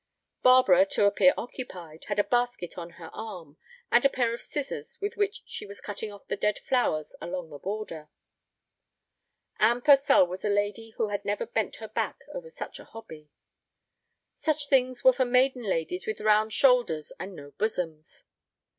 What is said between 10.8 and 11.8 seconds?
who had never bent